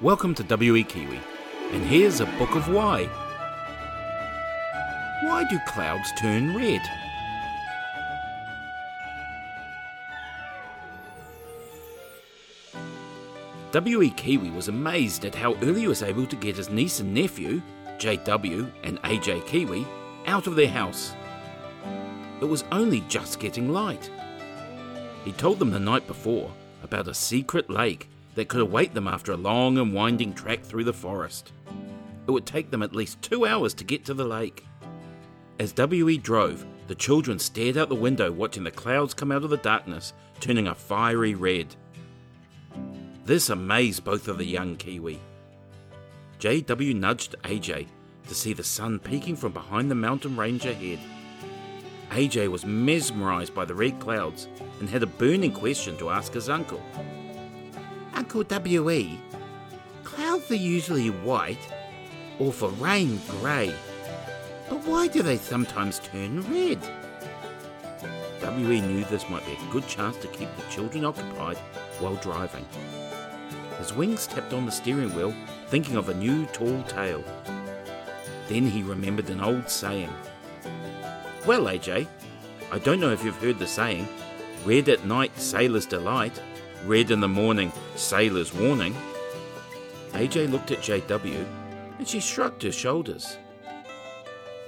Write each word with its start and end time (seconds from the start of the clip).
Welcome 0.00 0.34
to 0.34 0.56
WE 0.56 0.82
Kiwi, 0.82 1.20
and 1.70 1.84
here's 1.84 2.18
a 2.18 2.26
book 2.26 2.56
of 2.56 2.68
why. 2.68 3.04
Why 5.22 5.44
do 5.48 5.56
clouds 5.68 6.10
turn 6.18 6.56
red? 6.56 6.82
W.E. 13.70 14.10
Kiwi 14.10 14.50
was 14.50 14.66
amazed 14.66 15.24
at 15.24 15.36
how 15.36 15.54
early 15.62 15.82
he 15.82 15.86
was 15.86 16.02
able 16.02 16.26
to 16.26 16.34
get 16.34 16.56
his 16.56 16.70
niece 16.70 16.98
and 16.98 17.14
nephew, 17.14 17.62
J.W. 17.98 18.66
and 18.82 18.98
A.J. 19.04 19.42
Kiwi, 19.42 19.86
out 20.26 20.48
of 20.48 20.56
their 20.56 20.68
house. 20.68 21.14
It 22.40 22.46
was 22.46 22.64
only 22.72 23.02
just 23.02 23.38
getting 23.38 23.72
light. 23.72 24.10
He 25.24 25.30
told 25.30 25.60
them 25.60 25.70
the 25.70 25.78
night 25.78 26.08
before 26.08 26.50
about 26.82 27.06
a 27.06 27.14
secret 27.14 27.70
lake 27.70 28.08
that 28.34 28.48
could 28.48 28.60
await 28.60 28.94
them 28.94 29.08
after 29.08 29.32
a 29.32 29.36
long 29.36 29.78
and 29.78 29.92
winding 29.92 30.34
trek 30.34 30.62
through 30.62 30.84
the 30.84 30.92
forest. 30.92 31.52
It 32.26 32.30
would 32.30 32.46
take 32.46 32.70
them 32.70 32.82
at 32.82 32.94
least 32.94 33.22
two 33.22 33.46
hours 33.46 33.74
to 33.74 33.84
get 33.84 34.04
to 34.06 34.14
the 34.14 34.24
lake. 34.24 34.64
As 35.58 35.72
W.E. 35.72 36.18
drove, 36.18 36.66
the 36.86 36.94
children 36.94 37.38
stared 37.38 37.76
out 37.76 37.88
the 37.88 37.94
window 37.94 38.32
watching 38.32 38.64
the 38.64 38.70
clouds 38.70 39.14
come 39.14 39.30
out 39.30 39.44
of 39.44 39.50
the 39.50 39.56
darkness, 39.56 40.12
turning 40.40 40.68
a 40.68 40.74
fiery 40.74 41.34
red. 41.34 41.74
This 43.24 43.50
amazed 43.50 44.04
both 44.04 44.28
of 44.28 44.38
the 44.38 44.44
young 44.44 44.76
Kiwi. 44.76 45.20
JW 46.40 46.94
nudged 46.94 47.36
AJ 47.44 47.86
to 48.28 48.34
see 48.34 48.52
the 48.52 48.64
sun 48.64 48.98
peeking 48.98 49.36
from 49.36 49.52
behind 49.52 49.90
the 49.90 49.94
mountain 49.94 50.36
range 50.36 50.66
ahead. 50.66 50.98
AJ 52.10 52.48
was 52.48 52.66
mesmerized 52.66 53.54
by 53.54 53.64
the 53.64 53.74
red 53.74 53.98
clouds 53.98 54.48
and 54.80 54.88
had 54.88 55.02
a 55.02 55.06
burning 55.06 55.52
question 55.52 55.96
to 55.98 56.10
ask 56.10 56.32
his 56.34 56.48
uncle. 56.48 56.82
Uncle 58.14 58.44
WE, 58.48 59.18
clouds 60.04 60.50
are 60.50 60.54
usually 60.54 61.10
white, 61.10 61.58
or 62.38 62.52
for 62.52 62.70
rain, 62.70 63.20
grey. 63.28 63.74
But 64.68 64.84
why 64.86 65.08
do 65.08 65.22
they 65.22 65.36
sometimes 65.36 65.98
turn 65.98 66.42
red? 66.50 66.78
WE 68.40 68.80
knew 68.80 69.04
this 69.04 69.28
might 69.28 69.44
be 69.46 69.52
a 69.52 69.72
good 69.72 69.86
chance 69.88 70.16
to 70.18 70.28
keep 70.28 70.48
the 70.56 70.70
children 70.70 71.04
occupied 71.04 71.56
while 71.98 72.16
driving. 72.16 72.64
His 73.78 73.92
wings 73.92 74.26
tapped 74.26 74.52
on 74.52 74.66
the 74.66 74.72
steering 74.72 75.14
wheel, 75.14 75.34
thinking 75.68 75.96
of 75.96 76.08
a 76.08 76.14
new 76.14 76.46
tall 76.46 76.82
tale. 76.84 77.24
Then 78.48 78.66
he 78.66 78.82
remembered 78.82 79.30
an 79.30 79.40
old 79.40 79.68
saying. 79.68 80.10
Well, 81.46 81.64
AJ, 81.64 82.06
I 82.70 82.78
don't 82.78 83.00
know 83.00 83.12
if 83.12 83.24
you've 83.24 83.42
heard 83.42 83.58
the 83.58 83.66
saying 83.66 84.06
red 84.64 84.88
at 84.88 85.04
night, 85.04 85.36
sailor's 85.36 85.84
delight, 85.84 86.40
red 86.86 87.10
in 87.10 87.20
the 87.20 87.28
morning, 87.28 87.72
sailor's 87.96 88.52
warning. 88.52 88.94
AJ 90.12 90.50
looked 90.50 90.70
at 90.70 90.80
JW 90.80 91.46
and 91.98 92.06
she 92.06 92.20
shrugged 92.20 92.62
her 92.62 92.72
shoulders. 92.72 93.38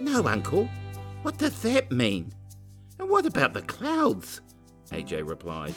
No, 0.01 0.27
Uncle, 0.27 0.69
what 1.23 1.37
does 1.39 1.61
that 1.63 1.93
mean? 1.93 2.33
And 2.99 3.09
what 3.11 3.27
about 3.27 3.53
the 3.53 3.63
clouds? 3.63 4.41
AJ 4.91 5.29
replied. 5.29 5.75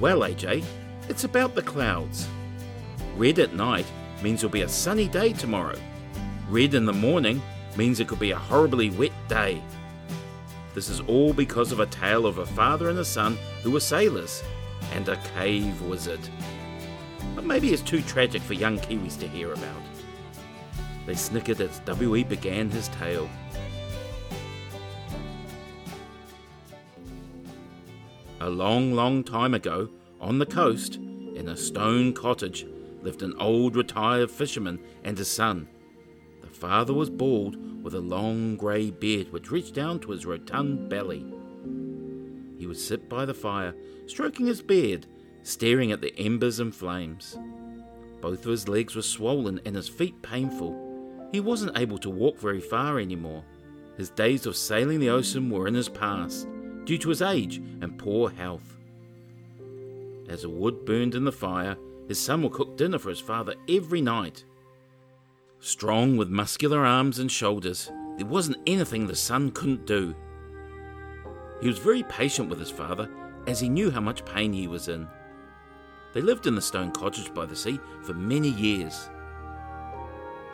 Well, 0.00 0.20
AJ, 0.20 0.64
it's 1.08 1.24
about 1.24 1.54
the 1.54 1.62
clouds. 1.62 2.26
Red 3.16 3.38
at 3.38 3.54
night 3.54 3.86
means 4.22 4.42
it'll 4.42 4.52
be 4.52 4.62
a 4.62 4.68
sunny 4.68 5.08
day 5.08 5.32
tomorrow. 5.32 5.78
Red 6.48 6.74
in 6.74 6.86
the 6.86 6.92
morning 6.92 7.42
means 7.76 8.00
it 8.00 8.08
could 8.08 8.18
be 8.18 8.30
a 8.30 8.38
horribly 8.38 8.90
wet 8.90 9.12
day. 9.28 9.62
This 10.74 10.88
is 10.88 11.00
all 11.00 11.34
because 11.34 11.72
of 11.72 11.80
a 11.80 11.86
tale 11.86 12.24
of 12.24 12.38
a 12.38 12.46
father 12.46 12.88
and 12.88 12.98
a 12.98 13.04
son 13.04 13.36
who 13.62 13.70
were 13.70 13.80
sailors 13.80 14.42
and 14.94 15.08
a 15.08 15.16
cave 15.34 15.80
wizard. 15.82 16.20
But 17.34 17.44
maybe 17.44 17.72
it's 17.72 17.82
too 17.82 18.02
tragic 18.02 18.42
for 18.42 18.54
young 18.54 18.78
Kiwis 18.78 19.18
to 19.20 19.28
hear 19.28 19.52
about. 19.52 19.82
They 21.06 21.14
snickered 21.14 21.60
as 21.60 21.80
W.E. 21.80 22.24
began 22.24 22.70
his 22.70 22.88
tale. 22.88 23.28
A 28.40 28.48
long, 28.48 28.92
long 28.92 29.24
time 29.24 29.54
ago, 29.54 29.88
on 30.20 30.38
the 30.38 30.46
coast, 30.46 30.96
in 30.96 31.48
a 31.48 31.56
stone 31.56 32.12
cottage, 32.12 32.66
lived 33.00 33.22
an 33.22 33.34
old 33.38 33.76
retired 33.76 34.30
fisherman 34.30 34.80
and 35.04 35.16
his 35.16 35.30
son. 35.30 35.68
The 36.40 36.48
father 36.48 36.92
was 36.92 37.10
bald, 37.10 37.56
with 37.82 37.94
a 37.94 38.00
long 38.00 38.56
grey 38.56 38.90
beard 38.90 39.32
which 39.32 39.50
reached 39.50 39.74
down 39.74 39.98
to 40.00 40.12
his 40.12 40.24
rotund 40.24 40.88
belly. 40.88 41.24
He 42.62 42.68
would 42.68 42.78
sit 42.78 43.08
by 43.08 43.24
the 43.24 43.34
fire, 43.34 43.74
stroking 44.06 44.46
his 44.46 44.62
beard, 44.62 45.06
staring 45.42 45.90
at 45.90 46.00
the 46.00 46.16
embers 46.16 46.60
and 46.60 46.72
flames. 46.72 47.36
Both 48.20 48.44
of 48.44 48.52
his 48.52 48.68
legs 48.68 48.94
were 48.94 49.02
swollen 49.02 49.60
and 49.66 49.74
his 49.74 49.88
feet 49.88 50.22
painful. 50.22 51.28
He 51.32 51.40
wasn't 51.40 51.76
able 51.76 51.98
to 51.98 52.08
walk 52.08 52.38
very 52.38 52.60
far 52.60 53.00
anymore. 53.00 53.42
His 53.96 54.10
days 54.10 54.46
of 54.46 54.56
sailing 54.56 55.00
the 55.00 55.10
ocean 55.10 55.50
were 55.50 55.66
in 55.66 55.74
his 55.74 55.88
past, 55.88 56.46
due 56.84 56.98
to 56.98 57.08
his 57.08 57.20
age 57.20 57.56
and 57.56 57.98
poor 57.98 58.30
health. 58.30 58.78
As 60.28 60.42
the 60.42 60.48
wood 60.48 60.84
burned 60.84 61.16
in 61.16 61.24
the 61.24 61.32
fire, 61.32 61.76
his 62.06 62.20
son 62.20 62.44
would 62.44 62.52
cook 62.52 62.76
dinner 62.76 63.00
for 63.00 63.08
his 63.08 63.18
father 63.18 63.56
every 63.68 64.00
night. 64.00 64.44
Strong 65.58 66.16
with 66.16 66.28
muscular 66.28 66.86
arms 66.86 67.18
and 67.18 67.28
shoulders, 67.28 67.90
there 68.18 68.26
wasn't 68.26 68.58
anything 68.68 69.08
the 69.08 69.16
son 69.16 69.50
couldn't 69.50 69.84
do. 69.84 70.14
He 71.62 71.68
was 71.68 71.78
very 71.78 72.02
patient 72.02 72.50
with 72.50 72.58
his 72.58 72.72
father, 72.72 73.08
as 73.46 73.60
he 73.60 73.68
knew 73.68 73.90
how 73.90 74.00
much 74.00 74.24
pain 74.24 74.52
he 74.52 74.66
was 74.66 74.88
in. 74.88 75.06
They 76.12 76.20
lived 76.20 76.48
in 76.48 76.56
the 76.56 76.60
stone 76.60 76.90
cottage 76.90 77.32
by 77.32 77.46
the 77.46 77.54
sea 77.54 77.78
for 78.02 78.14
many 78.14 78.48
years. 78.48 79.08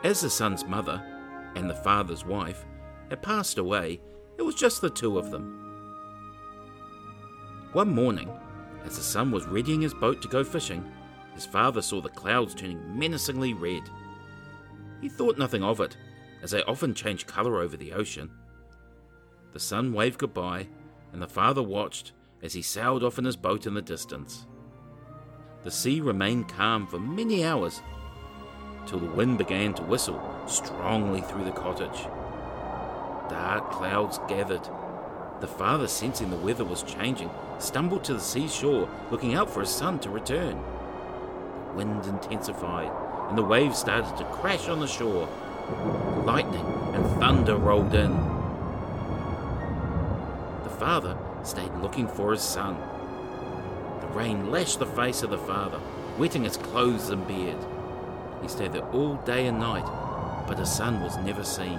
As 0.03 0.21
the 0.21 0.29
son's 0.29 0.65
mother 0.65 1.03
and 1.55 1.67
the 1.67 1.73
father's 1.73 2.23
wife 2.23 2.63
had 3.09 3.23
passed 3.23 3.57
away, 3.57 3.99
it 4.37 4.43
was 4.43 4.53
just 4.53 4.81
the 4.81 4.89
two 4.89 5.17
of 5.17 5.31
them. 5.31 5.55
One 7.73 7.89
morning, 7.89 8.29
as 8.85 8.95
the 8.95 9.03
son 9.03 9.31
was 9.31 9.47
readying 9.47 9.81
his 9.81 9.95
boat 9.95 10.21
to 10.21 10.27
go 10.27 10.43
fishing, 10.43 10.89
his 11.33 11.45
father 11.45 11.81
saw 11.81 12.01
the 12.01 12.09
clouds 12.09 12.53
turning 12.53 12.97
menacingly 12.97 13.53
red. 13.53 13.83
He 15.01 15.09
thought 15.09 15.39
nothing 15.39 15.63
of 15.63 15.79
it, 15.79 15.97
as 16.43 16.51
they 16.51 16.61
often 16.63 16.93
change 16.93 17.25
colour 17.25 17.59
over 17.59 17.77
the 17.77 17.93
ocean. 17.93 18.29
The 19.53 19.59
son 19.59 19.91
waved 19.91 20.19
goodbye, 20.19 20.67
and 21.13 21.21
the 21.21 21.27
father 21.27 21.63
watched 21.63 22.13
as 22.41 22.53
he 22.53 22.61
sailed 22.61 23.03
off 23.03 23.17
in 23.17 23.25
his 23.25 23.35
boat 23.35 23.65
in 23.65 23.73
the 23.73 23.81
distance. 23.81 24.45
The 25.63 25.71
sea 25.71 25.99
remained 25.99 26.47
calm 26.47 26.87
for 26.87 26.99
many 26.99 27.43
hours, 27.43 27.81
till 28.85 28.99
the 28.99 29.11
wind 29.11 29.37
began 29.37 29.73
to 29.73 29.83
whistle 29.83 30.21
strongly 30.47 31.21
through 31.21 31.43
the 31.43 31.51
cottage. 31.51 32.07
Dark 33.29 33.71
clouds 33.71 34.19
gathered. 34.27 34.67
The 35.41 35.47
father, 35.47 35.87
sensing 35.87 36.29
the 36.29 36.37
weather 36.37 36.65
was 36.65 36.83
changing, 36.83 37.29
stumbled 37.59 38.03
to 38.05 38.13
the 38.13 38.19
seashore, 38.19 38.89
looking 39.11 39.35
out 39.35 39.49
for 39.49 39.61
his 39.61 39.69
son 39.69 39.99
to 39.99 40.09
return. 40.09 40.61
The 41.67 41.73
wind 41.73 42.05
intensified, 42.05 42.91
and 43.29 43.37
the 43.37 43.43
waves 43.43 43.77
started 43.77 44.17
to 44.17 44.25
crash 44.25 44.67
on 44.67 44.79
the 44.79 44.87
shore. 44.87 45.29
Lightning 46.25 46.65
and 46.93 47.05
thunder 47.19 47.55
rolled 47.55 47.93
in. 47.93 48.38
The 50.79 50.85
father 50.85 51.17
stayed 51.43 51.73
looking 51.81 52.07
for 52.07 52.31
his 52.31 52.41
son. 52.41 52.77
The 53.99 54.07
rain 54.17 54.49
lashed 54.49 54.79
the 54.79 54.85
face 54.85 55.23
of 55.23 55.29
the 55.29 55.37
father, 55.37 55.77
wetting 56.17 56.45
his 56.45 56.55
clothes 56.55 57.09
and 57.09 57.27
beard. 57.27 57.57
He 58.41 58.47
stayed 58.47 58.71
there 58.71 58.87
all 58.93 59.15
day 59.25 59.47
and 59.47 59.59
night, 59.59 59.83
but 60.47 60.57
his 60.57 60.71
son 60.71 61.01
was 61.01 61.17
never 61.17 61.43
seen. 61.43 61.77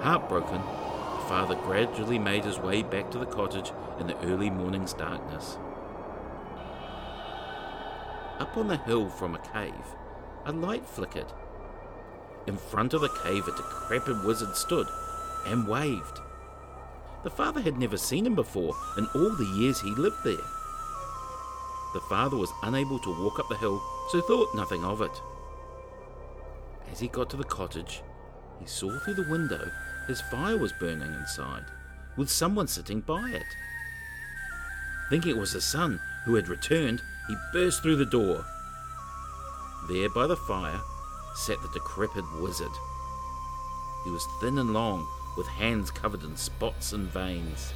Heartbroken, 0.00 0.60
the 0.60 1.26
father 1.26 1.56
gradually 1.56 2.20
made 2.20 2.44
his 2.44 2.60
way 2.60 2.84
back 2.84 3.10
to 3.10 3.18
the 3.18 3.26
cottage 3.26 3.72
in 3.98 4.06
the 4.06 4.16
early 4.20 4.48
morning's 4.48 4.92
darkness. 4.92 5.58
Up 8.38 8.56
on 8.56 8.68
the 8.68 8.76
hill 8.76 9.08
from 9.08 9.34
a 9.34 9.40
cave, 9.52 9.96
a 10.44 10.52
light 10.52 10.86
flickered. 10.86 11.32
In 12.46 12.56
front 12.56 12.94
of 12.94 13.00
the 13.00 13.18
cave, 13.24 13.48
a 13.48 13.56
decrepit 13.56 14.24
wizard 14.24 14.54
stood 14.54 14.86
and 15.48 15.66
waved. 15.66 16.20
The 17.26 17.30
father 17.30 17.60
had 17.60 17.76
never 17.76 17.96
seen 17.96 18.24
him 18.24 18.36
before 18.36 18.76
in 18.96 19.08
all 19.12 19.30
the 19.30 19.52
years 19.58 19.80
he 19.80 19.90
lived 19.90 20.22
there. 20.22 20.46
The 21.92 22.00
father 22.08 22.36
was 22.36 22.52
unable 22.62 23.00
to 23.00 23.20
walk 23.20 23.40
up 23.40 23.48
the 23.48 23.56
hill, 23.56 23.82
so 24.10 24.20
thought 24.20 24.54
nothing 24.54 24.84
of 24.84 25.02
it. 25.02 25.20
As 26.88 27.00
he 27.00 27.08
got 27.08 27.28
to 27.30 27.36
the 27.36 27.42
cottage, 27.42 28.04
he 28.60 28.66
saw 28.66 28.96
through 29.00 29.14
the 29.14 29.28
window 29.28 29.72
his 30.06 30.20
fire 30.20 30.56
was 30.56 30.72
burning 30.74 31.12
inside, 31.14 31.64
with 32.16 32.30
someone 32.30 32.68
sitting 32.68 33.00
by 33.00 33.30
it. 33.30 33.56
Thinking 35.10 35.32
it 35.32 35.40
was 35.40 35.50
his 35.50 35.64
son 35.64 35.98
who 36.26 36.36
had 36.36 36.46
returned, 36.46 37.02
he 37.26 37.34
burst 37.52 37.82
through 37.82 37.96
the 37.96 38.06
door. 38.06 38.44
There 39.88 40.10
by 40.10 40.28
the 40.28 40.36
fire 40.36 40.80
sat 41.34 41.60
the 41.60 41.70
decrepit 41.74 42.24
wizard. 42.40 42.70
He 44.04 44.10
was 44.10 44.24
thin 44.40 44.58
and 44.58 44.72
long, 44.72 45.08
with 45.36 45.46
hands 45.46 45.90
covered 45.90 46.22
in 46.22 46.36
spots 46.36 46.92
and 46.92 47.08
veins. 47.08 47.72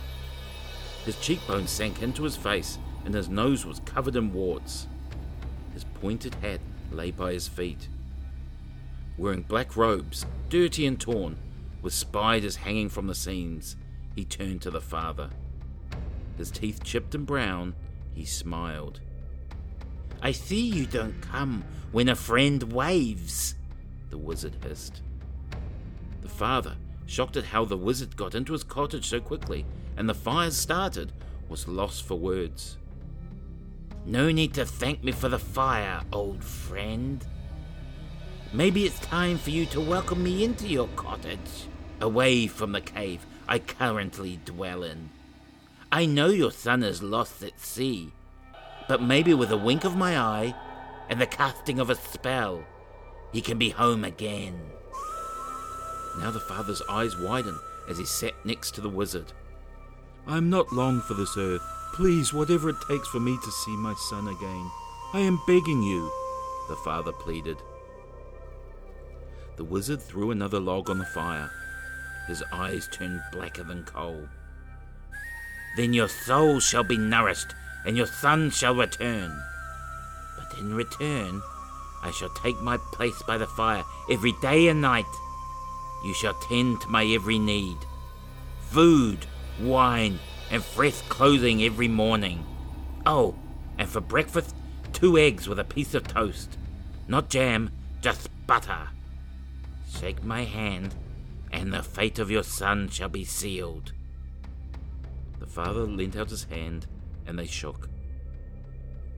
His 1.05 1.19
cheekbones 1.21 1.71
sank 1.71 2.03
into 2.03 2.23
his 2.23 2.37
face, 2.37 2.79
and 3.05 3.15
his 3.15 3.29
nose 3.29 3.65
was 3.65 3.81
covered 3.81 4.17
in 4.17 4.33
warts. 4.33 4.87
His 5.73 5.85
pointed 5.85 6.35
hat 6.37 6.61
lay 6.91 7.11
by 7.11 7.33
his 7.33 7.49
feet. 7.49 7.89
Wearing 9.17 9.43
black 9.43 9.77
robes, 9.77 10.27
dirty 10.49 10.87
and 10.87 11.01
torn, 11.01 11.37
with 11.83 11.93
spiders 11.93 12.57
hanging 12.57 12.89
from 12.89 13.07
the 13.07 13.15
seams, 13.15 13.77
he 14.15 14.25
turned 14.25 14.63
to 14.63 14.71
the 14.71 14.81
father. 14.81 15.31
His 16.37 16.51
teeth 16.51 16.83
chipped 16.83 17.15
and 17.15 17.27
brown, 17.27 17.75
he 18.13 18.25
smiled. 18.25 19.01
I 20.23 20.33
see 20.33 20.61
you 20.61 20.87
don't 20.87 21.21
come 21.21 21.65
when 21.93 22.09
a 22.09 22.15
friend 22.15 22.73
waves, 22.73 23.55
the 24.11 24.19
wizard 24.19 24.57
hissed. 24.63 25.03
The 26.21 26.29
father, 26.29 26.77
shocked 27.11 27.37
at 27.37 27.43
how 27.43 27.65
the 27.65 27.77
wizard 27.77 28.17
got 28.17 28.37
into 28.37 28.53
his 28.53 28.63
cottage 28.63 29.09
so 29.09 29.19
quickly 29.19 29.67
and 29.97 30.09
the 30.09 30.15
fires 30.15 30.57
started, 30.57 31.13
was 31.49 31.67
lost 31.67 32.05
for 32.05 32.15
words. 32.15 32.79
No 34.07 34.31
need 34.31 34.55
to 34.55 34.65
thank 34.65 35.03
me 35.03 35.11
for 35.11 35.29
the 35.29 35.39
fire, 35.39 36.03
old 36.13 36.45
friend. 36.45 37.27
Maybe 38.53 38.87
it's 38.87 39.01
time 39.01 39.39
for 39.39 39.51
you 39.51 39.67
to 39.67 39.81
welcome 39.81 40.23
me 40.23 40.45
into 40.45 40.69
your 40.69 40.87
cottage, 40.95 41.67
away 42.01 42.47
from 42.47 42.71
the 42.71 42.81
cave 42.81 43.27
I 43.49 43.59
currently 43.59 44.39
dwell 44.45 44.85
in. 44.85 45.11
I 45.91 46.07
know 46.07 46.29
your 46.29 46.53
son 46.53 46.85
is 46.85 47.03
lost 47.03 47.43
at 47.43 47.59
sea, 47.59 48.13
but 48.87 49.03
maybe 49.03 49.35
with 49.35 49.51
a 49.51 49.57
wink 49.57 49.83
of 49.83 49.97
my 49.97 50.17
eye 50.17 50.55
and 51.09 51.21
the 51.21 51.27
casting 51.27 51.81
of 51.81 51.91
a 51.91 51.97
spell, 51.97 52.65
he 53.33 53.41
can 53.41 53.59
be 53.59 53.71
home 53.71 54.05
again. 54.05 54.61
Now 56.21 56.31
the 56.31 56.41
father's 56.41 56.83
eyes 56.89 57.17
widen 57.17 57.59
as 57.89 57.99
he 57.99 58.05
sat 58.05 58.35
next 58.45 58.75
to 58.75 58.81
the 58.81 58.89
wizard. 58.89 59.33
I'm 60.27 60.51
not 60.51 60.73
long 60.73 61.01
for 61.01 61.15
this 61.15 61.37
earth. 61.37 61.63
Please, 61.95 62.33
whatever 62.33 62.69
it 62.69 62.77
takes 62.87 63.09
for 63.09 63.21
me 63.21 63.37
to 63.43 63.51
see 63.51 63.77
my 63.77 63.95
son 63.95 64.29
again. 64.29 64.71
I 65.13 65.21
am 65.21 65.41
begging 65.47 65.83
you, 65.83 66.11
the 66.69 66.77
father 66.77 67.13
pleaded. 67.13 67.57
The 69.57 69.65
wizard 69.65 70.01
threw 70.01 70.31
another 70.31 70.61
log 70.61 70.89
on 70.89 70.99
the 70.99 71.05
fire. 71.07 71.51
His 72.29 72.45
eyes 72.53 72.89
turned 72.93 73.21
blacker 73.33 73.65
than 73.65 73.85
coal. 73.85 74.29
Then 75.77 75.93
your 75.93 76.09
soul 76.09 76.61
shall 76.61 76.85
be 76.85 76.97
nourished, 76.97 77.55
and 77.85 77.97
your 77.97 78.07
son 78.07 78.51
shall 78.51 78.75
return. 78.75 79.37
But 80.37 80.59
in 80.59 80.75
return, 80.75 81.43
I 82.03 82.11
shall 82.11 82.31
take 82.31 82.61
my 82.61 82.77
place 82.93 83.23
by 83.27 83.39
the 83.39 83.47
fire 83.47 83.85
every 84.11 84.33
day 84.41 84.69
and 84.69 84.81
night. 84.81 85.07
You 86.05 86.15
shall 86.15 86.35
tend 86.35 86.81
to 86.81 86.89
my 86.89 87.05
every 87.05 87.39
need. 87.39 87.77
Food, 88.69 89.27
wine, 89.61 90.19
and 90.51 90.65
fresh 90.65 91.01
clothing 91.03 91.63
every 91.63 91.89
morning. 91.89 92.45
Oh, 93.07 93.35
and 93.79 93.89
for 93.89 94.01
breakfast, 94.01 94.55
two 94.93 95.19
eggs 95.19 95.49
with 95.49 95.59
a 95.59 95.65
piece 95.65 95.95
of 95.95 96.07
toast. 96.07 96.57
Not 97.09 97.29
jam, 97.29 97.71
just 98.01 98.29
butter. 98.47 98.89
Shake 99.89 100.23
my 100.25 100.45
hand, 100.45 100.95
and 101.53 101.73
the 101.73 101.83
fate 101.83 102.19
of 102.19 102.31
your 102.31 102.43
son 102.43 102.89
shall 102.89 103.09
be 103.09 103.25
sealed. 103.25 103.93
The 105.39 105.47
father 105.47 105.81
leant 105.81 106.17
out 106.17 106.31
his 106.31 106.45
hand, 106.45 106.87
and 107.27 107.39
they 107.39 107.47
shook. 107.47 107.89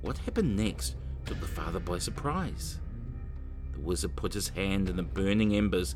What 0.01 0.19
happened 0.19 0.57
next 0.57 0.97
took 1.27 1.41
the 1.41 1.47
father 1.47 1.81
by 1.81 1.99
surprise. 1.99 2.79
The 3.73 3.81
wizard 3.81 4.17
put 4.17 4.35
his 4.35 4.49
hand 4.49 4.89
in 4.89 4.97
the 4.97 5.03
burning 5.03 5.55
embers. 5.55 5.95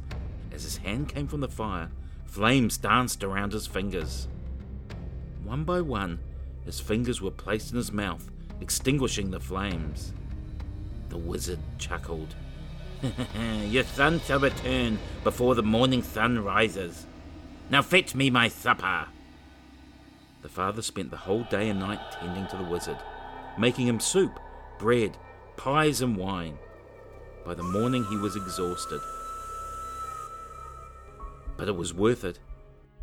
As 0.53 0.63
his 0.63 0.79
hand 0.79 1.09
came 1.09 1.29
from 1.29 1.41
the 1.41 1.49
fire, 1.49 1.91
flames 2.25 2.79
danced 2.79 3.23
around 3.23 3.53
his 3.53 3.67
fingers. 3.67 4.29
One 5.45 5.65
by 5.65 5.81
one, 5.81 6.19
his 6.65 6.81
fingers 6.81 7.21
were 7.21 7.31
placed 7.31 7.71
in 7.71 7.77
his 7.77 7.93
mouth, 7.93 8.31
extinguishing 8.61 9.31
the 9.31 9.41
flames. 9.41 10.13
The 11.09 11.19
wizard 11.19 11.61
chuckled. 11.79 12.35
Your 13.69 13.85
son 13.85 14.21
shall 14.21 14.41
return 14.41 14.99
before 15.23 15.55
the 15.55 15.63
morning 15.63 16.03
sun 16.03 16.43
rises. 16.43 17.07
Now 17.71 17.83
fetch 17.83 18.15
me 18.15 18.31
my 18.31 18.49
supper. 18.49 19.07
The 20.43 20.49
father 20.49 20.83
spent 20.83 21.11
the 21.11 21.17
whole 21.17 21.45
day 21.45 21.69
and 21.69 21.81
night 21.81 22.01
tending 22.13 22.47
to 22.49 22.57
the 22.57 22.65
wizard, 22.65 22.99
making 23.59 23.87
him 23.87 24.01
soup, 24.01 24.39
bread, 24.79 25.17
pies, 25.57 26.01
and 26.01 26.17
wine. 26.17 26.59
By 27.45 27.55
the 27.55 27.63
morning 27.63 28.05
he 28.05 28.17
was 28.17 28.37
exhausted. 28.37 29.01
But 31.57 31.69
it 31.69 31.77
was 31.77 31.95
worth 31.95 32.25
it 32.25 32.39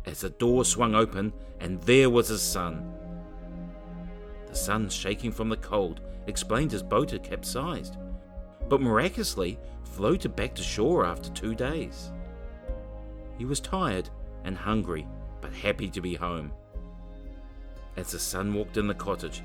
as 0.06 0.20
the 0.20 0.30
door 0.30 0.64
swung 0.64 0.94
open 0.94 1.32
and 1.60 1.80
there 1.82 2.10
was 2.10 2.28
his 2.28 2.42
son. 2.42 2.92
The 4.46 4.54
son, 4.54 4.88
shaking 4.88 5.32
from 5.32 5.48
the 5.48 5.56
cold, 5.56 6.00
explained 6.26 6.72
his 6.72 6.82
boat 6.82 7.10
had 7.10 7.22
capsized, 7.22 7.96
but 8.68 8.80
miraculously 8.80 9.58
floated 9.82 10.36
back 10.36 10.54
to 10.54 10.62
shore 10.62 11.04
after 11.04 11.30
two 11.30 11.54
days. 11.54 12.12
He 13.38 13.44
was 13.44 13.60
tired 13.60 14.10
and 14.44 14.56
hungry, 14.56 15.06
but 15.40 15.52
happy 15.52 15.88
to 15.88 16.00
be 16.00 16.14
home. 16.14 16.52
As 17.96 18.10
the 18.10 18.18
son 18.18 18.52
walked 18.54 18.76
in 18.76 18.86
the 18.86 18.94
cottage, 18.94 19.42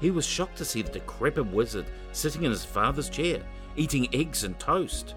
he 0.00 0.10
was 0.10 0.26
shocked 0.26 0.56
to 0.58 0.64
see 0.64 0.82
the 0.82 0.92
decrepit 0.92 1.46
wizard 1.46 1.86
sitting 2.12 2.44
in 2.44 2.50
his 2.50 2.64
father's 2.64 3.10
chair, 3.10 3.42
eating 3.76 4.08
eggs 4.14 4.44
and 4.44 4.58
toast. 4.58 5.14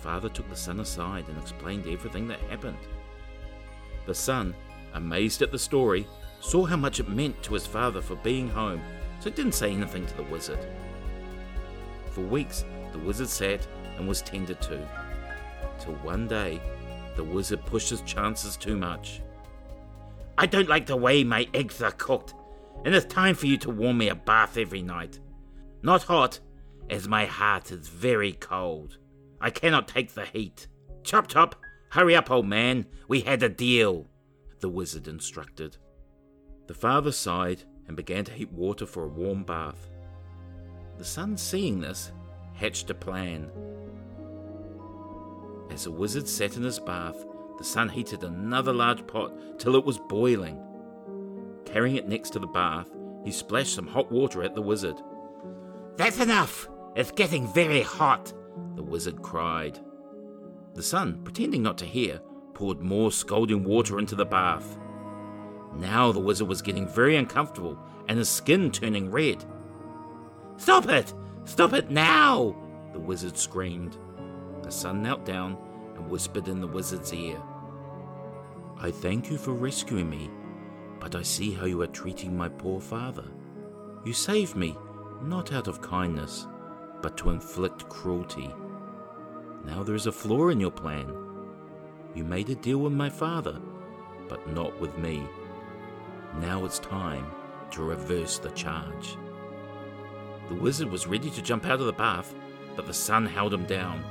The 0.00 0.08
father 0.08 0.28
took 0.30 0.48
the 0.48 0.56
son 0.56 0.80
aside 0.80 1.28
and 1.28 1.36
explained 1.36 1.86
everything 1.86 2.26
that 2.28 2.40
happened. 2.48 2.78
The 4.06 4.14
son, 4.14 4.54
amazed 4.94 5.42
at 5.42 5.52
the 5.52 5.58
story, 5.58 6.06
saw 6.40 6.64
how 6.64 6.76
much 6.76 7.00
it 7.00 7.08
meant 7.10 7.42
to 7.42 7.52
his 7.52 7.66
father 7.66 8.00
for 8.00 8.16
being 8.16 8.48
home, 8.48 8.80
so 9.18 9.28
he 9.28 9.36
didn't 9.36 9.52
say 9.52 9.70
anything 9.70 10.06
to 10.06 10.16
the 10.16 10.22
wizard. 10.22 10.58
For 12.12 12.22
weeks, 12.22 12.64
the 12.92 12.98
wizard 12.98 13.28
sat 13.28 13.66
and 13.98 14.08
was 14.08 14.22
tended 14.22 14.62
to, 14.62 14.88
till 15.78 15.96
one 15.96 16.26
day 16.26 16.62
the 17.16 17.24
wizard 17.24 17.66
pushed 17.66 17.90
his 17.90 18.00
chances 18.00 18.56
too 18.56 18.78
much. 18.78 19.20
I 20.38 20.46
don't 20.46 20.70
like 20.70 20.86
the 20.86 20.96
way 20.96 21.24
my 21.24 21.46
eggs 21.52 21.82
are 21.82 21.92
cooked, 21.92 22.32
and 22.86 22.94
it's 22.94 23.04
time 23.04 23.34
for 23.34 23.46
you 23.46 23.58
to 23.58 23.70
warm 23.70 23.98
me 23.98 24.08
a 24.08 24.14
bath 24.14 24.56
every 24.56 24.80
night. 24.80 25.20
Not 25.82 26.04
hot, 26.04 26.40
as 26.88 27.06
my 27.06 27.26
heart 27.26 27.70
is 27.70 27.88
very 27.88 28.32
cold. 28.32 28.96
I 29.40 29.50
cannot 29.50 29.88
take 29.88 30.14
the 30.14 30.26
heat. 30.26 30.66
Chop 31.02 31.28
chop, 31.28 31.56
hurry 31.90 32.14
up, 32.14 32.30
old 32.30 32.46
man, 32.46 32.86
we 33.08 33.20
had 33.20 33.42
a 33.42 33.48
deal, 33.48 34.06
the 34.60 34.68
wizard 34.68 35.08
instructed. 35.08 35.76
The 36.66 36.74
father 36.74 37.12
sighed 37.12 37.64
and 37.86 37.96
began 37.96 38.24
to 38.24 38.32
heat 38.32 38.52
water 38.52 38.86
for 38.86 39.04
a 39.04 39.08
warm 39.08 39.42
bath. 39.44 39.88
The 40.98 41.04
son, 41.04 41.36
seeing 41.36 41.80
this, 41.80 42.12
hatched 42.54 42.90
a 42.90 42.94
plan. 42.94 43.50
As 45.70 45.84
the 45.84 45.90
wizard 45.90 46.28
sat 46.28 46.56
in 46.56 46.62
his 46.62 46.78
bath, 46.78 47.24
the 47.58 47.64
son 47.64 47.88
heated 47.88 48.22
another 48.22 48.72
large 48.72 49.06
pot 49.06 49.58
till 49.58 49.76
it 49.76 49.84
was 49.84 49.98
boiling. 49.98 50.60
Carrying 51.64 51.96
it 51.96 52.08
next 52.08 52.30
to 52.30 52.38
the 52.38 52.46
bath, 52.46 52.90
he 53.24 53.30
splashed 53.30 53.74
some 53.74 53.86
hot 53.86 54.10
water 54.10 54.42
at 54.42 54.54
the 54.54 54.62
wizard. 54.62 54.96
That's 55.96 56.20
enough! 56.20 56.68
It's 56.96 57.12
getting 57.12 57.46
very 57.52 57.82
hot, 57.82 58.32
the 58.80 58.86
wizard 58.86 59.20
cried. 59.20 59.78
The 60.72 60.82
son, 60.82 61.20
pretending 61.22 61.62
not 61.62 61.76
to 61.78 61.84
hear, 61.84 62.18
poured 62.54 62.80
more 62.80 63.12
scalding 63.12 63.62
water 63.62 63.98
into 63.98 64.14
the 64.14 64.24
bath. 64.24 64.78
Now 65.74 66.12
the 66.12 66.18
wizard 66.18 66.48
was 66.48 66.62
getting 66.62 66.88
very 66.88 67.16
uncomfortable 67.16 67.78
and 68.08 68.16
his 68.16 68.30
skin 68.30 68.70
turning 68.70 69.10
red. 69.10 69.44
Stop 70.56 70.88
it! 70.88 71.12
Stop 71.44 71.74
it 71.74 71.90
now! 71.90 72.56
The 72.94 72.98
wizard 72.98 73.36
screamed. 73.36 73.98
The 74.62 74.70
son 74.70 75.02
knelt 75.02 75.26
down 75.26 75.58
and 75.94 76.08
whispered 76.08 76.48
in 76.48 76.62
the 76.62 76.66
wizard's 76.66 77.12
ear. 77.12 77.38
I 78.78 78.90
thank 78.90 79.30
you 79.30 79.36
for 79.36 79.52
rescuing 79.52 80.08
me, 80.08 80.30
but 81.00 81.14
I 81.14 81.20
see 81.20 81.52
how 81.52 81.66
you 81.66 81.82
are 81.82 81.86
treating 81.86 82.34
my 82.34 82.48
poor 82.48 82.80
father. 82.80 83.28
You 84.06 84.14
saved 84.14 84.56
me, 84.56 84.74
not 85.20 85.52
out 85.52 85.68
of 85.68 85.82
kindness, 85.82 86.46
but 87.02 87.18
to 87.18 87.28
inflict 87.28 87.86
cruelty. 87.90 88.50
Now 89.64 89.82
there 89.82 89.94
is 89.94 90.06
a 90.06 90.12
flaw 90.12 90.48
in 90.48 90.60
your 90.60 90.70
plan. 90.70 91.12
You 92.14 92.24
made 92.24 92.50
a 92.50 92.54
deal 92.54 92.78
with 92.78 92.92
my 92.92 93.08
father, 93.08 93.60
but 94.28 94.48
not 94.48 94.80
with 94.80 94.96
me. 94.98 95.26
Now 96.38 96.64
it's 96.64 96.78
time 96.78 97.26
to 97.72 97.82
reverse 97.82 98.38
the 98.38 98.50
charge. 98.50 99.16
The 100.48 100.54
wizard 100.54 100.90
was 100.90 101.06
ready 101.06 101.30
to 101.30 101.42
jump 101.42 101.66
out 101.66 101.80
of 101.80 101.86
the 101.86 101.92
bath, 101.92 102.34
but 102.74 102.86
the 102.86 102.94
son 102.94 103.26
held 103.26 103.54
him 103.54 103.66
down. 103.66 104.02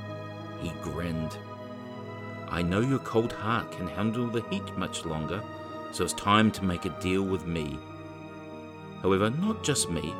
He 0.60 0.70
grinned. 0.82 1.36
I 2.48 2.62
know 2.62 2.80
your 2.80 2.98
cold 3.00 3.32
heart 3.32 3.72
can 3.72 3.86
handle 3.86 4.26
the 4.26 4.42
heat 4.50 4.76
much 4.76 5.04
longer, 5.04 5.42
so 5.92 6.04
it's 6.04 6.14
time 6.14 6.50
to 6.52 6.64
make 6.64 6.84
a 6.84 6.96
deal 7.00 7.22
with 7.22 7.46
me. 7.46 7.78
However, 9.02 9.30
not 9.30 9.62
just 9.62 9.90
me, 9.90 10.14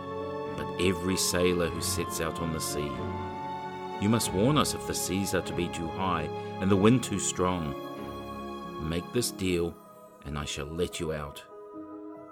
but 0.56 0.80
every 0.80 1.16
sailor 1.16 1.68
who 1.68 1.80
sets 1.80 2.20
out 2.20 2.40
on 2.40 2.52
the 2.52 2.60
sea. 2.60 2.90
You 4.00 4.08
must 4.08 4.32
warn 4.32 4.56
us 4.56 4.74
if 4.74 4.86
the 4.86 4.94
seas 4.94 5.34
are 5.34 5.42
to 5.42 5.52
be 5.52 5.68
too 5.68 5.88
high 5.88 6.28
and 6.60 6.70
the 6.70 6.76
wind 6.76 7.02
too 7.02 7.18
strong. 7.18 7.74
Make 8.80 9.12
this 9.12 9.30
deal, 9.30 9.74
and 10.24 10.38
I 10.38 10.46
shall 10.46 10.66
let 10.66 11.00
you 11.00 11.12
out. 11.12 11.42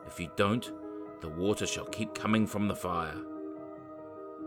If 0.07 0.19
you 0.19 0.31
don't, 0.37 0.73
the 1.21 1.29
water 1.29 1.67
shall 1.67 1.85
keep 1.87 2.15
coming 2.15 2.47
from 2.47 2.69
the 2.69 2.75
fire. 2.75 3.19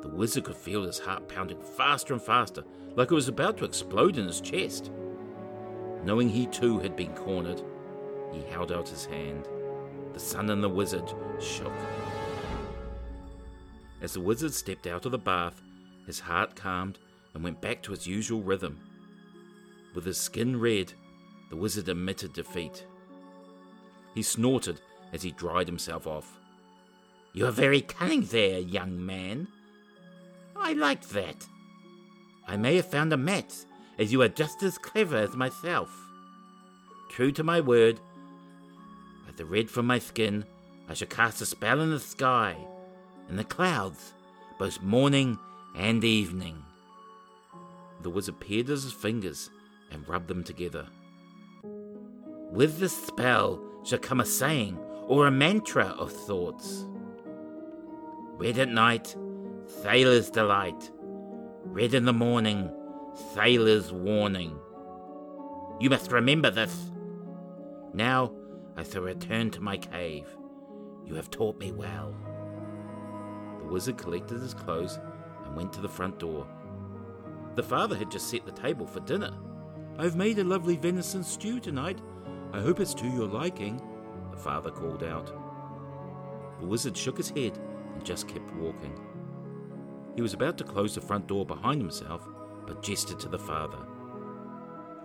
The 0.01 0.07
wizard 0.07 0.45
could 0.45 0.55
feel 0.55 0.83
his 0.83 0.97
heart 0.97 1.27
pounding 1.27 1.61
faster 1.61 2.13
and 2.13 2.21
faster, 2.21 2.63
like 2.95 3.11
it 3.11 3.15
was 3.15 3.27
about 3.27 3.57
to 3.57 3.65
explode 3.65 4.17
in 4.17 4.25
his 4.25 4.41
chest. 4.41 4.91
Knowing 6.03 6.27
he 6.27 6.47
too 6.47 6.79
had 6.79 6.95
been 6.95 7.13
cornered, 7.13 7.61
he 8.33 8.41
held 8.49 8.71
out 8.71 8.89
his 8.89 9.05
hand. 9.05 9.47
The 10.13 10.19
son 10.19 10.49
and 10.49 10.63
the 10.63 10.69
wizard 10.69 11.13
shook. 11.39 11.71
As 14.01 14.13
the 14.13 14.21
wizard 14.21 14.55
stepped 14.55 14.87
out 14.87 15.05
of 15.05 15.11
the 15.11 15.19
bath, 15.19 15.61
his 16.07 16.19
heart 16.19 16.55
calmed 16.55 16.97
and 17.33 17.43
went 17.43 17.61
back 17.61 17.81
to 17.83 17.93
its 17.93 18.07
usual 18.07 18.41
rhythm. 18.41 18.79
With 19.93 20.05
his 20.05 20.17
skin 20.17 20.59
red, 20.59 20.93
the 21.49 21.55
wizard 21.55 21.89
admitted 21.89 22.33
defeat. 22.33 22.85
He 24.13 24.21
snorted 24.21 24.79
as 25.13 25.21
he 25.21 25.31
dried 25.31 25.67
himself 25.67 26.07
off. 26.07 26.39
You 27.33 27.45
are 27.45 27.51
very 27.51 27.81
cunning 27.81 28.23
there, 28.23 28.59
young 28.59 29.05
man. 29.05 29.47
I 30.55 30.73
like 30.73 31.07
that. 31.09 31.47
I 32.47 32.57
may 32.57 32.75
have 32.75 32.85
found 32.85 33.13
a 33.13 33.17
match, 33.17 33.53
as 33.97 34.11
you 34.11 34.21
are 34.21 34.27
just 34.27 34.63
as 34.63 34.77
clever 34.77 35.17
as 35.17 35.35
myself. 35.35 35.89
True 37.09 37.31
to 37.33 37.43
my 37.43 37.61
word, 37.61 37.99
by 39.25 39.31
the 39.37 39.45
red 39.45 39.69
from 39.69 39.87
my 39.87 39.99
skin, 39.99 40.45
I 40.89 40.93
shall 40.93 41.07
cast 41.07 41.41
a 41.41 41.45
spell 41.45 41.79
in 41.79 41.91
the 41.91 41.99
sky, 41.99 42.55
in 43.29 43.37
the 43.37 43.43
clouds, 43.43 44.13
both 44.59 44.81
morning 44.81 45.37
and 45.75 46.03
evening. 46.03 46.63
The 48.01 48.09
wizard 48.09 48.39
peered 48.39 48.69
at 48.69 48.81
his 48.81 48.91
fingers 48.91 49.49
and 49.91 50.07
rubbed 50.07 50.27
them 50.27 50.43
together. 50.43 50.87
With 52.51 52.79
this 52.79 52.95
spell 53.05 53.61
shall 53.83 53.99
come 53.99 54.19
a 54.19 54.25
saying 54.25 54.77
or 55.07 55.27
a 55.27 55.31
mantra 55.31 55.85
of 55.85 56.11
thoughts. 56.11 56.87
Red 58.37 58.57
at 58.57 58.69
night, 58.69 59.15
sailor's 59.83 60.29
delight. 60.29 60.91
Red 61.63 61.93
in 61.93 62.05
the 62.05 62.13
morning, 62.13 62.71
sailor's 63.33 63.91
warning. 63.91 64.57
You 65.79 65.89
must 65.89 66.11
remember 66.11 66.49
this. 66.49 66.91
Now 67.93 68.33
I 68.75 68.83
shall 68.83 69.03
return 69.03 69.51
to 69.51 69.61
my 69.61 69.77
cave. 69.77 70.25
You 71.05 71.15
have 71.15 71.29
taught 71.29 71.59
me 71.59 71.71
well. 71.71 72.15
The 73.59 73.67
wizard 73.67 73.97
collected 73.97 74.41
his 74.41 74.53
clothes 74.53 74.99
and 75.45 75.55
went 75.55 75.71
to 75.73 75.81
the 75.81 75.89
front 75.89 76.19
door. 76.19 76.47
The 77.55 77.63
father 77.63 77.95
had 77.95 78.11
just 78.11 78.29
set 78.29 78.45
the 78.45 78.51
table 78.51 78.87
for 78.87 79.01
dinner. 79.01 79.31
I've 79.97 80.15
made 80.15 80.39
a 80.39 80.43
lovely 80.43 80.77
venison 80.77 81.23
stew 81.23 81.59
tonight. 81.59 81.99
I 82.53 82.61
hope 82.61 82.79
it's 82.79 82.93
to 82.95 83.07
your 83.07 83.27
liking, 83.27 83.81
the 84.31 84.37
father 84.37 84.71
called 84.71 85.03
out. 85.03 85.27
The 86.59 86.65
wizard 86.65 86.95
shook 86.95 87.17
his 87.17 87.29
head 87.29 87.59
and 87.93 88.05
just 88.05 88.27
kept 88.27 88.53
walking. 88.55 88.97
He 90.15 90.21
was 90.21 90.33
about 90.33 90.57
to 90.59 90.63
close 90.63 90.95
the 90.95 91.01
front 91.01 91.27
door 91.27 91.45
behind 91.45 91.81
himself, 91.81 92.27
but 92.65 92.83
gestured 92.83 93.19
to 93.21 93.29
the 93.29 93.39
father. 93.39 93.79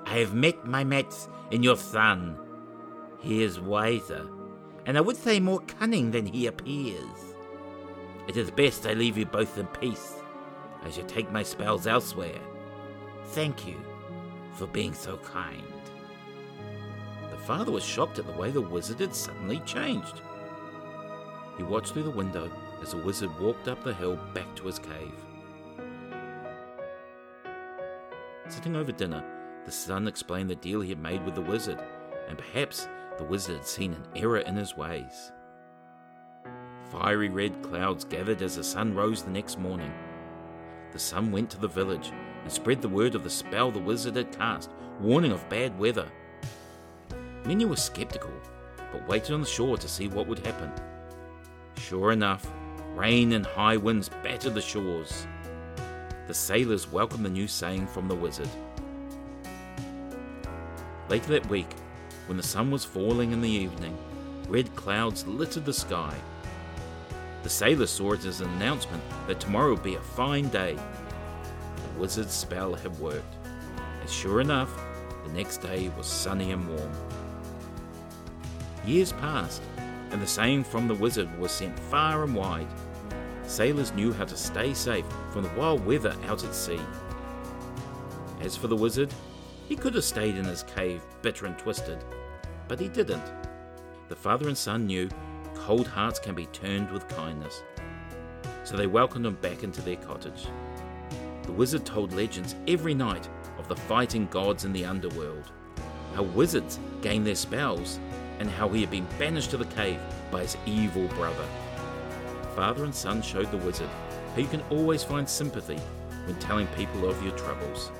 I 0.04 0.18
have 0.18 0.34
met 0.34 0.64
my 0.64 0.84
match 0.84 1.14
in 1.50 1.62
your 1.62 1.76
son. 1.76 2.38
He 3.20 3.42
is 3.42 3.60
wiser, 3.60 4.28
and 4.84 4.96
I 4.96 5.00
would 5.00 5.16
say 5.16 5.40
more 5.40 5.60
cunning 5.60 6.10
than 6.10 6.26
he 6.26 6.46
appears. 6.46 7.34
It 8.28 8.36
is 8.36 8.50
best 8.50 8.86
I 8.86 8.92
leave 8.92 9.18
you 9.18 9.26
both 9.26 9.58
in 9.58 9.66
peace. 9.66 10.14
I 10.82 10.90
shall 10.90 11.06
take 11.06 11.30
my 11.30 11.42
spells 11.42 11.86
elsewhere. 11.86 12.40
Thank 13.26 13.66
you 13.66 13.76
for 14.52 14.66
being 14.66 14.94
so 14.94 15.16
kind. 15.18 15.62
The 17.30 17.38
father 17.38 17.72
was 17.72 17.84
shocked 17.84 18.18
at 18.18 18.26
the 18.26 18.32
way 18.32 18.50
the 18.50 18.60
wizard 18.60 19.00
had 19.00 19.14
suddenly 19.14 19.60
changed. 19.60 20.20
He 21.56 21.62
watched 21.62 21.92
through 21.92 22.04
the 22.04 22.10
window 22.10 22.50
as 22.82 22.92
the 22.92 22.98
wizard 22.98 23.38
walked 23.40 23.68
up 23.68 23.82
the 23.82 23.94
hill 23.94 24.16
back 24.34 24.54
to 24.56 24.66
his 24.66 24.78
cave. 24.78 25.14
Sitting 28.48 28.76
over 28.76 28.92
dinner, 28.92 29.24
the 29.64 29.72
son 29.72 30.06
explained 30.06 30.48
the 30.48 30.56
deal 30.56 30.80
he 30.80 30.90
had 30.90 31.02
made 31.02 31.24
with 31.24 31.34
the 31.34 31.40
wizard, 31.40 31.82
and 32.28 32.38
perhaps 32.38 32.86
the 33.18 33.24
wizard 33.24 33.56
had 33.56 33.66
seen 33.66 33.92
an 33.92 34.06
error 34.14 34.38
in 34.38 34.54
his 34.54 34.76
ways. 34.76 35.32
Fiery 36.90 37.28
red 37.28 37.62
clouds 37.62 38.04
gathered 38.04 38.42
as 38.42 38.56
the 38.56 38.62
sun 38.62 38.94
rose 38.94 39.22
the 39.22 39.30
next 39.30 39.58
morning. 39.58 39.92
The 40.96 41.02
son 41.02 41.30
went 41.30 41.50
to 41.50 41.58
the 41.58 41.68
village 41.68 42.10
and 42.42 42.50
spread 42.50 42.80
the 42.80 42.88
word 42.88 43.14
of 43.14 43.22
the 43.22 43.28
spell 43.28 43.70
the 43.70 43.78
wizard 43.78 44.16
had 44.16 44.32
cast, 44.32 44.70
warning 44.98 45.30
of 45.30 45.46
bad 45.50 45.78
weather. 45.78 46.08
Many 47.44 47.66
were 47.66 47.76
skeptical, 47.76 48.32
but 48.90 49.06
waited 49.06 49.34
on 49.34 49.42
the 49.42 49.46
shore 49.46 49.76
to 49.76 49.88
see 49.88 50.08
what 50.08 50.26
would 50.26 50.38
happen. 50.38 50.72
Sure 51.76 52.12
enough, 52.12 52.50
rain 52.94 53.34
and 53.34 53.44
high 53.44 53.76
winds 53.76 54.08
battered 54.08 54.54
the 54.54 54.62
shores. 54.62 55.26
The 56.28 56.32
sailors 56.32 56.90
welcomed 56.90 57.26
the 57.26 57.28
new 57.28 57.46
saying 57.46 57.88
from 57.88 58.08
the 58.08 58.14
wizard. 58.14 58.48
Later 61.10 61.28
that 61.32 61.50
week, 61.50 61.68
when 62.26 62.38
the 62.38 62.42
sun 62.42 62.70
was 62.70 62.86
falling 62.86 63.32
in 63.32 63.42
the 63.42 63.50
evening, 63.50 63.98
red 64.48 64.74
clouds 64.76 65.26
littered 65.26 65.66
the 65.66 65.74
sky. 65.74 66.16
The 67.46 67.50
sailor 67.50 67.86
saw 67.86 68.14
it 68.14 68.24
as 68.24 68.40
an 68.40 68.50
announcement 68.54 69.04
that 69.28 69.38
tomorrow 69.38 69.70
would 69.74 69.84
be 69.84 69.94
a 69.94 70.00
fine 70.00 70.48
day. 70.48 70.74
The 70.74 72.00
wizard's 72.00 72.34
spell 72.34 72.74
had 72.74 72.98
worked, 72.98 73.36
and 74.00 74.10
sure 74.10 74.40
enough, 74.40 74.76
the 75.24 75.32
next 75.32 75.58
day 75.58 75.88
was 75.96 76.08
sunny 76.08 76.50
and 76.50 76.68
warm. 76.68 76.90
Years 78.84 79.12
passed, 79.12 79.62
and 80.10 80.20
the 80.20 80.26
saying 80.26 80.64
from 80.64 80.88
the 80.88 80.96
wizard 80.96 81.38
was 81.38 81.52
sent 81.52 81.78
far 81.78 82.24
and 82.24 82.34
wide. 82.34 82.66
Sailors 83.44 83.92
knew 83.92 84.12
how 84.12 84.24
to 84.24 84.36
stay 84.36 84.74
safe 84.74 85.06
from 85.30 85.44
the 85.44 85.50
wild 85.50 85.86
weather 85.86 86.16
out 86.26 86.42
at 86.42 86.52
sea. 86.52 86.80
As 88.40 88.56
for 88.56 88.66
the 88.66 88.74
wizard, 88.74 89.14
he 89.68 89.76
could 89.76 89.94
have 89.94 90.02
stayed 90.02 90.34
in 90.36 90.46
his 90.46 90.64
cave, 90.64 91.00
bitter 91.22 91.46
and 91.46 91.56
twisted, 91.56 92.02
but 92.66 92.80
he 92.80 92.88
didn't. 92.88 93.30
The 94.08 94.16
father 94.16 94.48
and 94.48 94.58
son 94.58 94.88
knew 94.88 95.08
cold 95.66 95.88
hearts 95.88 96.20
can 96.20 96.32
be 96.32 96.46
turned 96.46 96.88
with 96.92 97.08
kindness, 97.08 97.64
so 98.62 98.76
they 98.76 98.86
welcomed 98.86 99.26
him 99.26 99.34
back 99.34 99.64
into 99.64 99.82
their 99.82 99.96
cottage. 99.96 100.46
The 101.42 101.50
wizard 101.50 101.84
told 101.84 102.12
legends 102.12 102.54
every 102.68 102.94
night 102.94 103.28
of 103.58 103.66
the 103.66 103.74
fighting 103.74 104.28
gods 104.30 104.64
in 104.64 104.72
the 104.72 104.84
underworld, 104.84 105.50
how 106.14 106.22
wizards 106.22 106.78
gained 107.02 107.26
their 107.26 107.34
spells, 107.34 107.98
and 108.38 108.48
how 108.48 108.68
he 108.68 108.80
had 108.80 108.92
been 108.92 109.08
banished 109.18 109.50
to 109.50 109.56
the 109.56 109.64
cave 109.64 109.98
by 110.30 110.42
his 110.42 110.56
evil 110.66 111.08
brother. 111.08 111.44
Father 112.54 112.84
and 112.84 112.94
son 112.94 113.20
showed 113.20 113.50
the 113.50 113.56
wizard 113.56 113.90
how 114.36 114.42
you 114.42 114.46
can 114.46 114.62
always 114.70 115.02
find 115.02 115.28
sympathy 115.28 115.80
when 116.26 116.38
telling 116.38 116.68
people 116.76 117.08
of 117.08 117.20
your 117.24 117.36
troubles. 117.36 117.90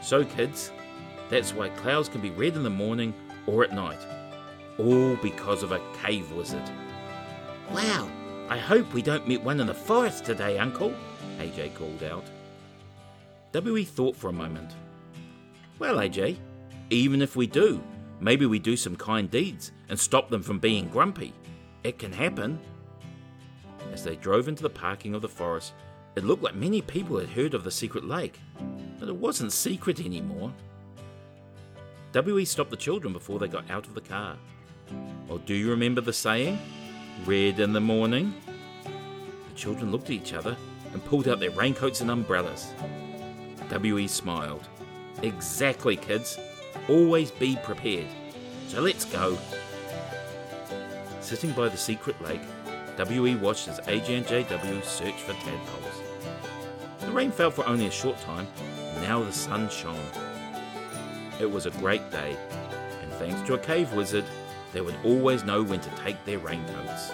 So, 0.00 0.24
kids, 0.24 0.70
that's 1.30 1.52
why 1.52 1.70
clouds 1.70 2.08
can 2.08 2.20
be 2.20 2.30
red 2.30 2.54
in 2.54 2.62
the 2.62 2.70
morning 2.70 3.12
or 3.44 3.64
at 3.64 3.72
night. 3.72 3.98
All 4.80 5.14
because 5.16 5.62
of 5.62 5.72
a 5.72 5.80
cave 6.02 6.32
wizard. 6.32 6.62
Wow, 7.70 8.10
I 8.48 8.56
hope 8.56 8.94
we 8.94 9.02
don't 9.02 9.28
meet 9.28 9.42
one 9.42 9.60
in 9.60 9.66
the 9.66 9.74
forest 9.74 10.24
today, 10.24 10.58
Uncle, 10.58 10.94
AJ 11.38 11.74
called 11.74 12.02
out. 12.02 12.24
W.E. 13.52 13.84
thought 13.84 14.16
for 14.16 14.30
a 14.30 14.32
moment. 14.32 14.72
Well, 15.78 15.96
AJ, 15.96 16.38
even 16.88 17.20
if 17.20 17.36
we 17.36 17.46
do, 17.46 17.82
maybe 18.20 18.46
we 18.46 18.58
do 18.58 18.74
some 18.74 18.96
kind 18.96 19.30
deeds 19.30 19.72
and 19.90 20.00
stop 20.00 20.30
them 20.30 20.42
from 20.42 20.58
being 20.58 20.88
grumpy. 20.88 21.34
It 21.84 21.98
can 21.98 22.10
happen. 22.10 22.58
As 23.92 24.02
they 24.02 24.16
drove 24.16 24.48
into 24.48 24.62
the 24.62 24.70
parking 24.70 25.14
of 25.14 25.20
the 25.20 25.28
forest, 25.28 25.74
it 26.16 26.24
looked 26.24 26.42
like 26.42 26.54
many 26.54 26.80
people 26.80 27.18
had 27.18 27.28
heard 27.28 27.52
of 27.52 27.64
the 27.64 27.70
secret 27.70 28.04
lake, 28.06 28.40
but 28.98 29.10
it 29.10 29.16
wasn't 29.16 29.52
secret 29.52 30.00
anymore. 30.00 30.54
W.E. 32.12 32.46
stopped 32.46 32.70
the 32.70 32.78
children 32.78 33.12
before 33.12 33.38
they 33.38 33.46
got 33.46 33.70
out 33.70 33.86
of 33.86 33.94
the 33.94 34.00
car. 34.00 34.38
Well, 35.30 35.38
do 35.38 35.54
you 35.54 35.70
remember 35.70 36.00
the 36.00 36.12
saying? 36.12 36.58
Red 37.24 37.60
in 37.60 37.72
the 37.72 37.80
morning? 37.80 38.34
The 39.48 39.54
children 39.54 39.92
looked 39.92 40.06
at 40.06 40.10
each 40.10 40.34
other 40.34 40.56
and 40.92 41.04
pulled 41.04 41.28
out 41.28 41.38
their 41.38 41.52
raincoats 41.52 42.00
and 42.00 42.10
umbrellas. 42.10 42.74
W.E. 43.68 44.08
smiled. 44.08 44.66
Exactly, 45.22 45.94
kids. 45.94 46.36
Always 46.88 47.30
be 47.30 47.56
prepared. 47.62 48.08
So 48.66 48.80
let's 48.80 49.04
go. 49.04 49.38
Sitting 51.20 51.52
by 51.52 51.68
the 51.68 51.76
secret 51.76 52.20
lake, 52.22 52.42
W.E. 52.96 53.36
watched 53.36 53.68
as 53.68 53.78
AJ 53.82 54.08
and 54.16 54.26
JW 54.26 54.82
searched 54.82 55.20
for 55.20 55.34
tadpoles. 55.34 56.02
The 57.02 57.12
rain 57.12 57.30
fell 57.30 57.52
for 57.52 57.64
only 57.68 57.86
a 57.86 57.92
short 57.92 58.20
time, 58.22 58.48
now 59.02 59.22
the 59.22 59.32
sun 59.32 59.70
shone. 59.70 59.96
It 61.38 61.48
was 61.48 61.66
a 61.66 61.70
great 61.70 62.10
day, 62.10 62.36
and 63.00 63.12
thanks 63.12 63.40
to 63.42 63.54
a 63.54 63.58
cave 63.58 63.92
wizard, 63.92 64.24
they 64.72 64.80
would 64.80 64.96
always 65.04 65.44
know 65.44 65.62
when 65.62 65.80
to 65.80 65.90
take 65.96 66.24
their 66.24 66.38
raincoats. 66.38 67.12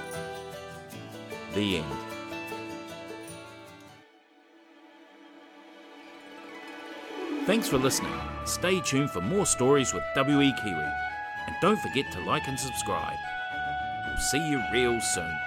The 1.55 1.79
end. 1.79 1.97
Thanks 7.47 7.69
for 7.69 7.79
listening. 7.79 8.13
Stay 8.45 8.81
tuned 8.81 9.11
for 9.11 9.21
more 9.21 9.47
stories 9.47 9.95
with 9.95 10.03
WE 10.17 10.53
Kiwi. 10.63 10.93
And 11.47 11.57
don't 11.63 11.79
forget 11.79 12.11
to 12.13 12.21
like 12.21 12.49
and 12.49 12.59
subscribe. 12.59 13.17
We'll 14.09 14.17
see 14.19 14.51
you 14.51 14.63
real 14.73 15.01
soon. 15.01 15.39